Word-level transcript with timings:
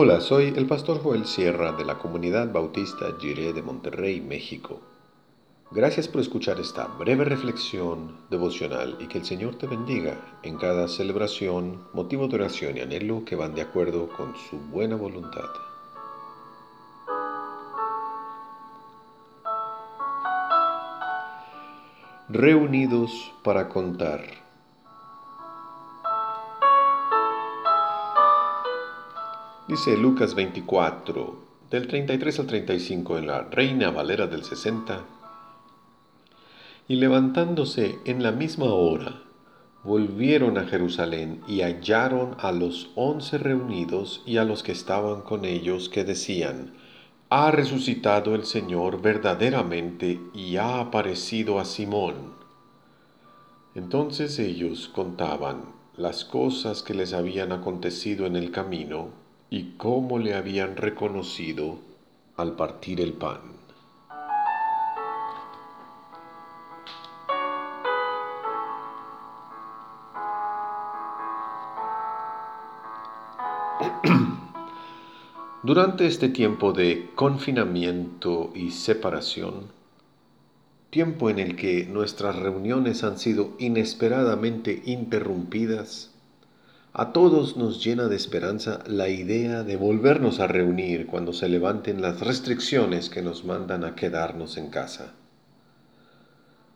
Hola, 0.00 0.20
soy 0.20 0.54
el 0.54 0.68
pastor 0.68 1.02
Joel 1.02 1.26
Sierra 1.26 1.72
de 1.72 1.84
la 1.84 1.98
comunidad 1.98 2.52
bautista 2.52 3.06
Jiré 3.18 3.52
de 3.52 3.62
Monterrey, 3.62 4.20
México. 4.20 4.80
Gracias 5.72 6.06
por 6.06 6.20
escuchar 6.20 6.60
esta 6.60 6.86
breve 6.86 7.24
reflexión 7.24 8.16
devocional 8.30 8.96
y 9.00 9.08
que 9.08 9.18
el 9.18 9.24
Señor 9.24 9.56
te 9.56 9.66
bendiga 9.66 10.38
en 10.44 10.56
cada 10.56 10.86
celebración, 10.86 11.82
motivo 11.94 12.28
de 12.28 12.36
oración 12.36 12.76
y 12.76 12.80
anhelo 12.80 13.24
que 13.24 13.34
van 13.34 13.56
de 13.56 13.62
acuerdo 13.62 14.08
con 14.16 14.36
su 14.36 14.56
buena 14.70 14.94
voluntad. 14.94 15.50
Reunidos 22.28 23.32
para 23.42 23.68
contar. 23.68 24.47
Dice 29.68 29.98
Lucas 29.98 30.34
24, 30.34 31.38
del 31.70 31.88
33 31.88 32.38
al 32.38 32.46
35 32.46 33.18
en 33.18 33.26
la 33.26 33.42
Reina 33.42 33.90
Valera 33.90 34.26
del 34.26 34.42
60. 34.42 35.04
Y 36.88 36.96
levantándose 36.96 37.98
en 38.06 38.22
la 38.22 38.32
misma 38.32 38.72
hora, 38.72 39.20
volvieron 39.84 40.56
a 40.56 40.64
Jerusalén 40.64 41.42
y 41.46 41.60
hallaron 41.60 42.34
a 42.38 42.50
los 42.50 42.88
once 42.94 43.36
reunidos 43.36 44.22
y 44.24 44.38
a 44.38 44.44
los 44.44 44.62
que 44.62 44.72
estaban 44.72 45.20
con 45.20 45.44
ellos 45.44 45.90
que 45.90 46.02
decían, 46.02 46.72
ha 47.28 47.50
resucitado 47.50 48.34
el 48.34 48.46
Señor 48.46 49.02
verdaderamente 49.02 50.18
y 50.32 50.56
ha 50.56 50.80
aparecido 50.80 51.60
a 51.60 51.66
Simón. 51.66 52.32
Entonces 53.74 54.38
ellos 54.38 54.88
contaban 54.88 55.64
las 55.94 56.24
cosas 56.24 56.82
que 56.82 56.94
les 56.94 57.12
habían 57.12 57.52
acontecido 57.52 58.24
en 58.24 58.34
el 58.34 58.50
camino 58.50 59.27
y 59.50 59.74
cómo 59.76 60.18
le 60.18 60.34
habían 60.34 60.76
reconocido 60.76 61.78
al 62.36 62.56
partir 62.56 63.00
el 63.00 63.14
pan. 63.14 63.40
Durante 75.62 76.06
este 76.06 76.28
tiempo 76.28 76.72
de 76.72 77.10
confinamiento 77.14 78.52
y 78.54 78.70
separación, 78.70 79.68
tiempo 80.90 81.30
en 81.30 81.38
el 81.38 81.56
que 81.56 81.86
nuestras 81.86 82.36
reuniones 82.36 83.02
han 83.04 83.18
sido 83.18 83.52
inesperadamente 83.58 84.82
interrumpidas, 84.84 86.14
a 86.98 87.12
todos 87.12 87.56
nos 87.56 87.84
llena 87.84 88.08
de 88.08 88.16
esperanza 88.16 88.80
la 88.88 89.08
idea 89.08 89.62
de 89.62 89.76
volvernos 89.76 90.40
a 90.40 90.48
reunir 90.48 91.06
cuando 91.06 91.32
se 91.32 91.48
levanten 91.48 92.02
las 92.02 92.18
restricciones 92.18 93.08
que 93.08 93.22
nos 93.22 93.44
mandan 93.44 93.84
a 93.84 93.94
quedarnos 93.94 94.56
en 94.56 94.68
casa. 94.68 95.12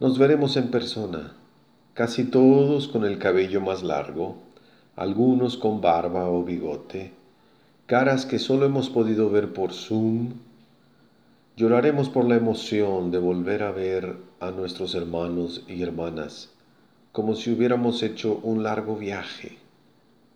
Nos 0.00 0.18
veremos 0.18 0.56
en 0.56 0.72
persona, 0.72 1.34
casi 1.94 2.24
todos 2.24 2.88
con 2.88 3.04
el 3.04 3.20
cabello 3.20 3.60
más 3.60 3.84
largo, 3.84 4.38
algunos 4.96 5.56
con 5.56 5.80
barba 5.80 6.28
o 6.28 6.42
bigote, 6.42 7.12
caras 7.86 8.26
que 8.26 8.40
solo 8.40 8.66
hemos 8.66 8.90
podido 8.90 9.30
ver 9.30 9.52
por 9.52 9.72
Zoom. 9.72 10.32
Lloraremos 11.56 12.08
por 12.08 12.24
la 12.24 12.34
emoción 12.34 13.12
de 13.12 13.20
volver 13.20 13.62
a 13.62 13.70
ver 13.70 14.16
a 14.40 14.50
nuestros 14.50 14.96
hermanos 14.96 15.62
y 15.68 15.80
hermanas, 15.80 16.50
como 17.12 17.36
si 17.36 17.52
hubiéramos 17.52 18.02
hecho 18.02 18.40
un 18.42 18.64
largo 18.64 18.96
viaje 18.96 19.58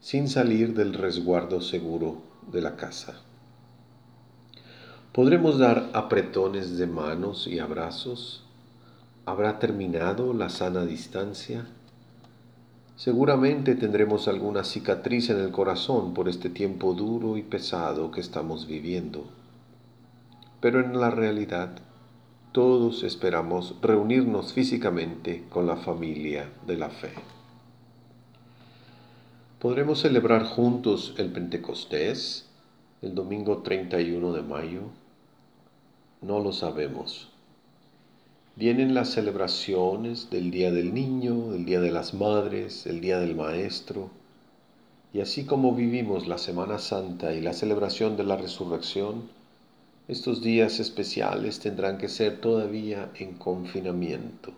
sin 0.02 0.28
salir 0.28 0.74
del 0.74 0.94
resguardo 0.94 1.60
seguro 1.60 2.16
de 2.50 2.60
la 2.60 2.74
casa. 2.74 3.20
¿Podremos 5.12 5.58
dar 5.58 5.90
apretones 5.92 6.76
de 6.76 6.88
manos 6.88 7.46
y 7.46 7.60
abrazos? 7.60 8.42
¿Habrá 9.26 9.60
terminado 9.60 10.34
la 10.34 10.48
sana 10.48 10.84
distancia? 10.84 11.66
Seguramente 12.96 13.76
tendremos 13.76 14.26
alguna 14.26 14.64
cicatriz 14.64 15.30
en 15.30 15.38
el 15.38 15.52
corazón 15.52 16.14
por 16.14 16.28
este 16.28 16.50
tiempo 16.50 16.94
duro 16.94 17.36
y 17.36 17.42
pesado 17.42 18.10
que 18.10 18.20
estamos 18.20 18.66
viviendo. 18.66 19.26
Pero 20.60 20.80
en 20.80 20.98
la 20.98 21.10
realidad, 21.10 21.76
todos 22.50 23.04
esperamos 23.04 23.76
reunirnos 23.80 24.52
físicamente 24.52 25.44
con 25.48 25.68
la 25.68 25.76
familia 25.76 26.50
de 26.66 26.76
la 26.76 26.90
fe. 26.90 27.12
¿Podremos 29.62 30.00
celebrar 30.00 30.44
juntos 30.44 31.14
el 31.18 31.30
Pentecostés 31.30 32.46
el 33.00 33.14
domingo 33.14 33.58
31 33.58 34.32
de 34.32 34.42
mayo? 34.42 34.80
No 36.20 36.40
lo 36.40 36.50
sabemos. 36.50 37.28
Vienen 38.56 38.92
las 38.92 39.10
celebraciones 39.10 40.30
del 40.30 40.50
Día 40.50 40.72
del 40.72 40.92
Niño, 40.92 41.54
el 41.54 41.64
Día 41.64 41.80
de 41.80 41.92
las 41.92 42.12
Madres, 42.12 42.88
el 42.88 43.00
Día 43.00 43.20
del 43.20 43.36
Maestro, 43.36 44.10
y 45.12 45.20
así 45.20 45.44
como 45.44 45.76
vivimos 45.76 46.26
la 46.26 46.38
Semana 46.38 46.80
Santa 46.80 47.32
y 47.32 47.40
la 47.40 47.52
celebración 47.52 48.16
de 48.16 48.24
la 48.24 48.36
Resurrección, 48.36 49.28
estos 50.08 50.42
días 50.42 50.80
especiales 50.80 51.60
tendrán 51.60 51.98
que 51.98 52.08
ser 52.08 52.40
todavía 52.40 53.12
en 53.14 53.34
confinamiento. 53.34 54.54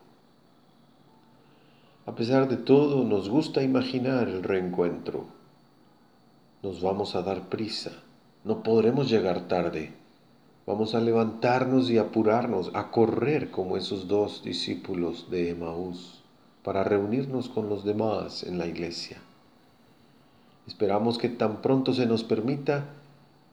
A 2.06 2.14
pesar 2.14 2.48
de 2.48 2.58
todo, 2.58 3.02
nos 3.02 3.30
gusta 3.30 3.62
imaginar 3.62 4.28
el 4.28 4.42
reencuentro. 4.42 5.24
Nos 6.62 6.82
vamos 6.82 7.14
a 7.14 7.22
dar 7.22 7.48
prisa. 7.48 7.92
No 8.44 8.62
podremos 8.62 9.08
llegar 9.08 9.48
tarde. 9.48 9.94
Vamos 10.66 10.94
a 10.94 11.00
levantarnos 11.00 11.88
y 11.88 11.96
apurarnos, 11.96 12.70
a 12.74 12.90
correr 12.90 13.50
como 13.50 13.78
esos 13.78 14.06
dos 14.06 14.42
discípulos 14.44 15.30
de 15.30 15.48
Emaús, 15.50 16.22
para 16.62 16.84
reunirnos 16.84 17.48
con 17.48 17.70
los 17.70 17.84
demás 17.84 18.42
en 18.42 18.58
la 18.58 18.66
iglesia. 18.66 19.16
Esperamos 20.66 21.16
que 21.16 21.30
tan 21.30 21.62
pronto 21.62 21.94
se 21.94 22.04
nos 22.04 22.22
permita, 22.22 22.84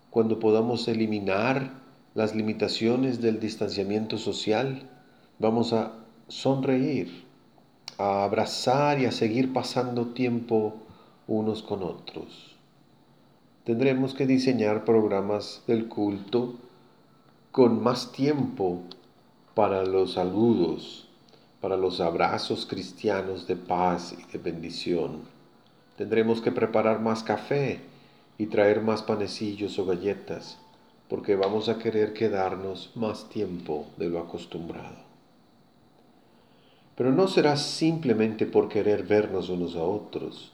cuando 0.09 0.39
podamos 0.39 0.89
eliminar 0.89 1.71
las 2.15 2.35
limitaciones 2.35 3.21
del 3.21 3.39
distanciamiento 3.39 4.17
social, 4.17 4.89
vamos 5.39 5.71
a 5.71 5.93
sonreír 6.27 7.30
a 8.01 8.23
abrazar 8.23 8.99
y 8.99 9.05
a 9.05 9.11
seguir 9.11 9.53
pasando 9.53 10.07
tiempo 10.07 10.73
unos 11.27 11.61
con 11.61 11.83
otros. 11.83 12.55
Tendremos 13.63 14.15
que 14.15 14.25
diseñar 14.25 14.85
programas 14.85 15.61
del 15.67 15.87
culto 15.87 16.55
con 17.51 17.83
más 17.83 18.11
tiempo 18.11 18.81
para 19.53 19.83
los 19.85 20.13
saludos, 20.13 21.07
para 21.59 21.77
los 21.77 22.01
abrazos 22.01 22.65
cristianos 22.65 23.45
de 23.45 23.55
paz 23.55 24.15
y 24.17 24.31
de 24.31 24.39
bendición. 24.39 25.21
Tendremos 25.95 26.41
que 26.41 26.51
preparar 26.51 27.01
más 27.01 27.21
café 27.21 27.81
y 28.39 28.47
traer 28.47 28.81
más 28.81 29.03
panecillos 29.03 29.77
o 29.77 29.85
galletas, 29.85 30.57
porque 31.07 31.35
vamos 31.35 31.69
a 31.69 31.77
querer 31.77 32.13
quedarnos 32.13 32.91
más 32.95 33.29
tiempo 33.29 33.85
de 33.97 34.09
lo 34.09 34.19
acostumbrado. 34.19 35.10
Pero 37.01 37.13
no 37.13 37.27
será 37.27 37.57
simplemente 37.57 38.45
por 38.45 38.69
querer 38.69 39.01
vernos 39.01 39.49
unos 39.49 39.75
a 39.75 39.83
otros. 39.83 40.51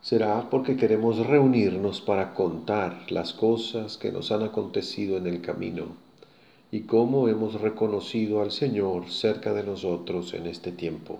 Será 0.00 0.48
porque 0.48 0.74
queremos 0.74 1.18
reunirnos 1.26 2.00
para 2.00 2.32
contar 2.32 3.12
las 3.12 3.34
cosas 3.34 3.98
que 3.98 4.10
nos 4.10 4.32
han 4.32 4.42
acontecido 4.42 5.18
en 5.18 5.26
el 5.26 5.42
camino 5.42 5.88
y 6.70 6.84
cómo 6.84 7.28
hemos 7.28 7.60
reconocido 7.60 8.40
al 8.40 8.52
Señor 8.52 9.10
cerca 9.10 9.52
de 9.52 9.64
nosotros 9.64 10.32
en 10.32 10.46
este 10.46 10.72
tiempo. 10.72 11.18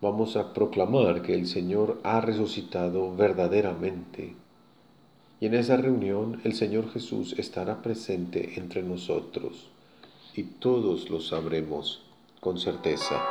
Vamos 0.00 0.36
a 0.36 0.54
proclamar 0.54 1.22
que 1.22 1.34
el 1.34 1.48
Señor 1.48 1.98
ha 2.04 2.20
resucitado 2.20 3.12
verdaderamente. 3.16 4.36
Y 5.40 5.46
en 5.46 5.54
esa 5.54 5.76
reunión 5.76 6.40
el 6.44 6.54
Señor 6.54 6.92
Jesús 6.92 7.34
estará 7.36 7.82
presente 7.82 8.52
entre 8.54 8.84
nosotros 8.84 9.66
y 10.36 10.44
todos 10.44 11.10
lo 11.10 11.20
sabremos 11.20 12.05
con 12.40 12.58
certeza. 12.58 13.22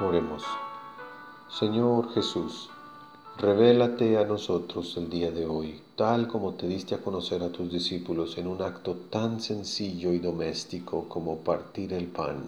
Oremos. 0.00 0.44
Señor 1.48 2.12
Jesús, 2.12 2.68
revélate 3.38 4.18
a 4.18 4.24
nosotros 4.24 4.96
el 4.98 5.08
día 5.08 5.30
de 5.30 5.46
hoy, 5.46 5.80
tal 5.96 6.28
como 6.28 6.52
te 6.52 6.66
diste 6.66 6.94
a 6.94 6.98
conocer 6.98 7.42
a 7.42 7.50
tus 7.50 7.72
discípulos 7.72 8.36
en 8.36 8.46
un 8.46 8.60
acto 8.60 8.94
tan 9.10 9.40
sencillo 9.40 10.12
y 10.12 10.18
doméstico 10.18 11.08
como 11.08 11.38
partir 11.38 11.94
el 11.94 12.06
pan. 12.08 12.46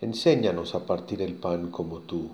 Enséñanos 0.00 0.74
a 0.74 0.86
partir 0.86 1.20
el 1.20 1.34
pan 1.34 1.70
como 1.70 1.98
tú, 2.00 2.30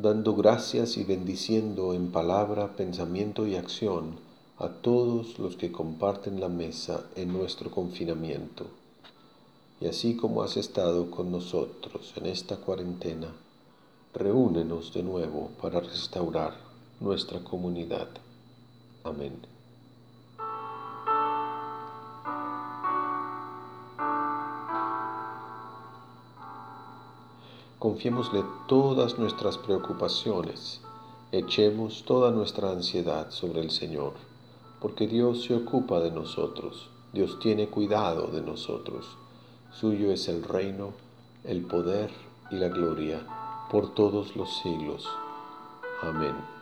dando 0.00 0.34
gracias 0.34 0.96
y 0.96 1.04
bendiciendo 1.04 1.92
en 1.92 2.10
palabra, 2.10 2.74
pensamiento 2.74 3.46
y 3.46 3.56
acción 3.56 4.16
a 4.58 4.68
todos 4.68 5.38
los 5.38 5.56
que 5.56 5.70
comparten 5.70 6.40
la 6.40 6.48
mesa 6.48 7.04
en 7.16 7.32
nuestro 7.32 7.70
confinamiento. 7.70 8.66
y 9.80 9.86
así 9.86 10.14
como 10.14 10.42
has 10.42 10.58
estado 10.58 11.10
con 11.10 11.30
nosotros 11.32 12.12
en 12.16 12.26
esta 12.26 12.56
cuarentena, 12.56 13.28
reúnenos 14.12 14.92
de 14.92 15.02
nuevo 15.02 15.50
para 15.60 15.80
restaurar 15.80 16.52
nuestra 17.00 17.42
comunidad. 17.42 18.08
Amén. 19.04 19.59
Confiémosle 27.80 28.44
todas 28.68 29.18
nuestras 29.18 29.56
preocupaciones, 29.56 30.82
echemos 31.32 32.04
toda 32.04 32.30
nuestra 32.30 32.72
ansiedad 32.72 33.30
sobre 33.30 33.62
el 33.62 33.70
Señor, 33.70 34.12
porque 34.82 35.06
Dios 35.06 35.44
se 35.44 35.54
ocupa 35.54 35.98
de 36.00 36.10
nosotros, 36.10 36.90
Dios 37.14 37.38
tiene 37.40 37.68
cuidado 37.68 38.26
de 38.26 38.42
nosotros. 38.42 39.16
Suyo 39.72 40.12
es 40.12 40.28
el 40.28 40.42
reino, 40.42 40.92
el 41.44 41.62
poder 41.62 42.10
y 42.50 42.56
la 42.56 42.68
gloria 42.68 43.26
por 43.70 43.94
todos 43.94 44.36
los 44.36 44.58
siglos. 44.58 45.08
Amén. 46.02 46.59